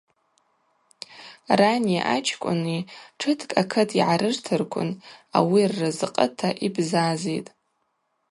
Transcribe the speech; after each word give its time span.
Рани 1.59 1.97
ачкӏвыни 2.15 2.79
тшыткӏ 3.17 3.53
акыт 3.61 3.89
йгӏарыртырквын 3.99 4.89
ауи 5.37 5.61
ррызкъыта 5.71 6.49
йбзазитӏ. 6.65 7.51